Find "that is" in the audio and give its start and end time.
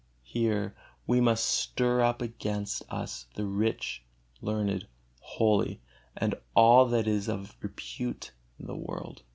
6.87-7.29